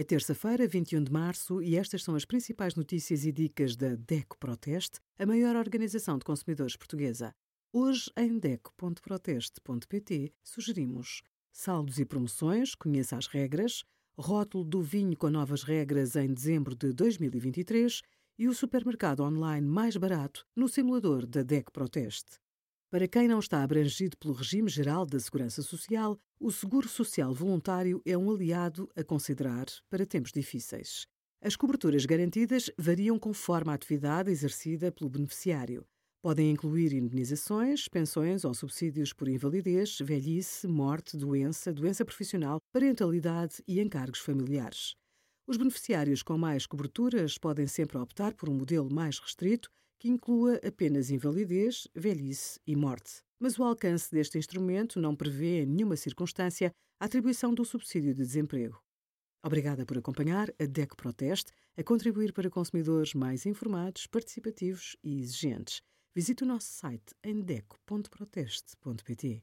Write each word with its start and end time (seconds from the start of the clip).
É 0.00 0.04
terça-feira, 0.04 0.64
21 0.68 1.02
de 1.02 1.10
março, 1.10 1.60
e 1.60 1.74
estas 1.74 2.04
são 2.04 2.14
as 2.14 2.24
principais 2.24 2.76
notícias 2.76 3.26
e 3.26 3.32
dicas 3.32 3.74
da 3.74 3.96
DECO 3.96 4.38
Proteste, 4.38 5.00
a 5.18 5.26
maior 5.26 5.56
organização 5.56 6.16
de 6.16 6.24
consumidores 6.24 6.76
portuguesa. 6.76 7.34
Hoje, 7.72 8.08
em 8.16 8.38
DECO.proteste.pt, 8.38 10.32
sugerimos 10.40 11.22
saldos 11.50 11.98
e 11.98 12.04
promoções, 12.04 12.76
conheça 12.76 13.16
as 13.16 13.26
regras, 13.26 13.82
rótulo 14.16 14.62
do 14.62 14.80
vinho 14.80 15.16
com 15.16 15.30
novas 15.30 15.64
regras 15.64 16.14
em 16.14 16.32
dezembro 16.32 16.76
de 16.76 16.92
2023 16.92 18.00
e 18.38 18.46
o 18.46 18.54
supermercado 18.54 19.24
online 19.24 19.66
mais 19.66 19.96
barato 19.96 20.46
no 20.54 20.68
simulador 20.68 21.26
da 21.26 21.42
DECO 21.42 21.72
Proteste. 21.72 22.38
Para 22.90 23.06
quem 23.06 23.28
não 23.28 23.38
está 23.38 23.62
abrangido 23.62 24.16
pelo 24.16 24.32
regime 24.32 24.70
geral 24.70 25.04
da 25.04 25.20
Segurança 25.20 25.60
Social, 25.60 26.18
o 26.40 26.50
Seguro 26.50 26.88
Social 26.88 27.34
Voluntário 27.34 28.00
é 28.02 28.16
um 28.16 28.30
aliado 28.30 28.88
a 28.96 29.04
considerar 29.04 29.66
para 29.90 30.06
tempos 30.06 30.32
difíceis. 30.32 31.06
As 31.42 31.54
coberturas 31.54 32.06
garantidas 32.06 32.70
variam 32.78 33.18
conforme 33.18 33.70
a 33.70 33.74
atividade 33.74 34.30
exercida 34.30 34.90
pelo 34.90 35.10
beneficiário. 35.10 35.84
Podem 36.22 36.50
incluir 36.50 36.94
indenizações, 36.94 37.88
pensões 37.88 38.42
ou 38.42 38.54
subsídios 38.54 39.12
por 39.12 39.28
invalidez, 39.28 39.98
velhice, 40.00 40.66
morte, 40.66 41.14
doença, 41.14 41.70
doença 41.70 42.06
profissional, 42.06 42.58
parentalidade 42.72 43.62
e 43.68 43.80
encargos 43.80 44.20
familiares. 44.20 44.94
Os 45.46 45.58
beneficiários 45.58 46.22
com 46.22 46.38
mais 46.38 46.64
coberturas 46.64 47.36
podem 47.36 47.66
sempre 47.66 47.98
optar 47.98 48.32
por 48.32 48.48
um 48.48 48.54
modelo 48.54 48.90
mais 48.90 49.18
restrito 49.18 49.68
que 49.98 50.08
inclua 50.08 50.60
apenas 50.66 51.10
invalidez, 51.10 51.88
velhice 51.94 52.60
e 52.66 52.76
morte. 52.76 53.22
Mas 53.38 53.58
o 53.58 53.64
alcance 53.64 54.10
deste 54.10 54.38
instrumento 54.38 55.00
não 55.00 55.16
prevê, 55.16 55.62
em 55.62 55.66
nenhuma 55.66 55.96
circunstância, 55.96 56.72
a 57.00 57.04
atribuição 57.04 57.54
do 57.54 57.64
subsídio 57.64 58.14
de 58.14 58.22
desemprego. 58.22 58.80
Obrigada 59.44 59.86
por 59.86 59.96
acompanhar 59.96 60.52
a 60.60 60.64
DECO 60.64 60.96
Proteste 60.96 61.52
a 61.76 61.82
contribuir 61.82 62.32
para 62.32 62.50
consumidores 62.50 63.14
mais 63.14 63.46
informados, 63.46 64.06
participativos 64.06 64.96
e 65.02 65.20
exigentes. 65.20 65.80
Visite 66.14 66.42
o 66.42 66.46
nosso 66.46 66.66
site 66.66 67.14
em 67.22 67.40
deco.proteste.pt. 67.40 69.42